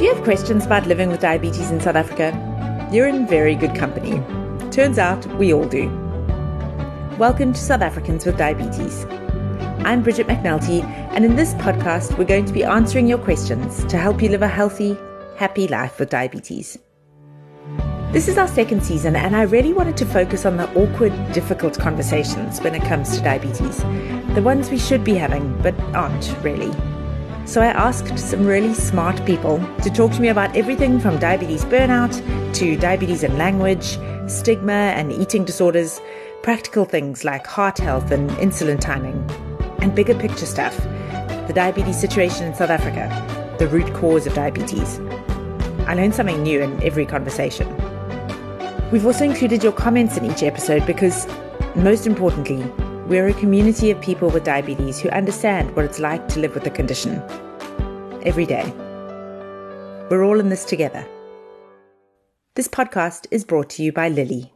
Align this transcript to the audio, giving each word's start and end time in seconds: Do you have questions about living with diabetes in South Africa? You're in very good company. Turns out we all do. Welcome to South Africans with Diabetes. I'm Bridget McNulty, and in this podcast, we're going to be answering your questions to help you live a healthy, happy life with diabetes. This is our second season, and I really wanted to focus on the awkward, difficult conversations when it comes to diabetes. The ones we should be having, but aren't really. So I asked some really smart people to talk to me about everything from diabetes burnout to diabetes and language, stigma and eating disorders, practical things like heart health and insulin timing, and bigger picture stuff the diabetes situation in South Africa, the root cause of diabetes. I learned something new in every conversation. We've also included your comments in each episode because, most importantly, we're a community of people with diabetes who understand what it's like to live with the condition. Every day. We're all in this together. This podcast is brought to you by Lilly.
Do 0.00 0.06
you 0.06 0.14
have 0.14 0.24
questions 0.24 0.64
about 0.64 0.86
living 0.86 1.10
with 1.10 1.20
diabetes 1.20 1.70
in 1.70 1.78
South 1.78 1.94
Africa? 1.94 2.88
You're 2.90 3.06
in 3.06 3.26
very 3.26 3.54
good 3.54 3.74
company. 3.74 4.12
Turns 4.70 4.98
out 4.98 5.26
we 5.34 5.52
all 5.52 5.68
do. 5.68 5.90
Welcome 7.18 7.52
to 7.52 7.60
South 7.60 7.82
Africans 7.82 8.24
with 8.24 8.38
Diabetes. 8.38 9.04
I'm 9.84 10.02
Bridget 10.02 10.26
McNulty, 10.26 10.82
and 10.84 11.22
in 11.22 11.36
this 11.36 11.52
podcast, 11.52 12.16
we're 12.16 12.24
going 12.24 12.46
to 12.46 12.52
be 12.54 12.64
answering 12.64 13.08
your 13.08 13.18
questions 13.18 13.84
to 13.92 13.98
help 13.98 14.22
you 14.22 14.30
live 14.30 14.40
a 14.40 14.48
healthy, 14.48 14.96
happy 15.36 15.68
life 15.68 15.98
with 15.98 16.08
diabetes. 16.08 16.78
This 18.10 18.26
is 18.26 18.38
our 18.38 18.48
second 18.48 18.82
season, 18.82 19.16
and 19.16 19.36
I 19.36 19.42
really 19.42 19.74
wanted 19.74 19.98
to 19.98 20.06
focus 20.06 20.46
on 20.46 20.56
the 20.56 20.70
awkward, 20.82 21.12
difficult 21.34 21.78
conversations 21.78 22.58
when 22.62 22.74
it 22.74 22.84
comes 22.84 23.18
to 23.18 23.22
diabetes. 23.22 23.82
The 24.34 24.40
ones 24.42 24.70
we 24.70 24.78
should 24.78 25.04
be 25.04 25.16
having, 25.16 25.60
but 25.60 25.78
aren't 25.94 26.34
really. 26.42 26.72
So 27.46 27.60
I 27.60 27.66
asked 27.66 28.18
some 28.18 28.46
really 28.46 28.74
smart 28.74 29.24
people 29.26 29.58
to 29.82 29.90
talk 29.90 30.12
to 30.12 30.20
me 30.20 30.28
about 30.28 30.56
everything 30.56 31.00
from 31.00 31.18
diabetes 31.18 31.64
burnout 31.64 32.14
to 32.54 32.76
diabetes 32.76 33.22
and 33.24 33.36
language, 33.38 33.98
stigma 34.28 34.72
and 34.72 35.10
eating 35.12 35.44
disorders, 35.44 36.00
practical 36.42 36.84
things 36.84 37.24
like 37.24 37.46
heart 37.46 37.78
health 37.78 38.10
and 38.10 38.30
insulin 38.32 38.80
timing, 38.80 39.28
and 39.80 39.94
bigger 39.94 40.14
picture 40.14 40.46
stuff 40.46 40.76
the 41.50 41.54
diabetes 41.54 41.98
situation 41.98 42.46
in 42.46 42.54
South 42.54 42.70
Africa, 42.70 43.08
the 43.58 43.66
root 43.66 43.92
cause 43.94 44.24
of 44.24 44.34
diabetes. 44.34 45.00
I 45.88 45.94
learned 45.94 46.14
something 46.14 46.40
new 46.44 46.60
in 46.60 46.80
every 46.80 47.04
conversation. 47.04 47.66
We've 48.92 49.04
also 49.04 49.24
included 49.24 49.64
your 49.64 49.72
comments 49.72 50.16
in 50.16 50.24
each 50.24 50.44
episode 50.44 50.86
because, 50.86 51.26
most 51.74 52.06
importantly, 52.06 52.62
we're 53.10 53.26
a 53.26 53.34
community 53.34 53.90
of 53.90 54.00
people 54.00 54.30
with 54.30 54.44
diabetes 54.44 55.00
who 55.00 55.08
understand 55.08 55.74
what 55.74 55.84
it's 55.84 55.98
like 55.98 56.28
to 56.28 56.38
live 56.38 56.54
with 56.54 56.62
the 56.62 56.70
condition. 56.70 57.20
Every 58.22 58.46
day. 58.46 58.72
We're 60.08 60.22
all 60.22 60.38
in 60.38 60.48
this 60.48 60.64
together. 60.64 61.04
This 62.54 62.68
podcast 62.68 63.26
is 63.32 63.44
brought 63.44 63.68
to 63.70 63.82
you 63.82 63.90
by 63.90 64.10
Lilly. 64.10 64.52